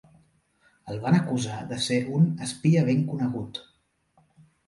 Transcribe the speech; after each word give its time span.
El 0.93 0.95
van 1.01 1.17
acusar 1.17 1.57
de 1.73 1.77
ser 1.89 1.99
un 2.19 2.25
"espia 2.47 2.83
ben 2.87 3.03
conegut". 3.13 3.61